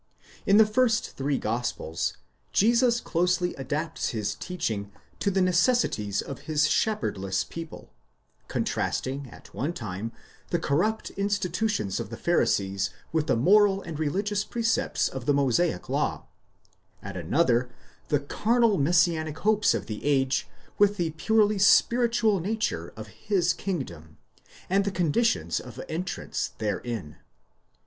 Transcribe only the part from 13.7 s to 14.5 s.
and religious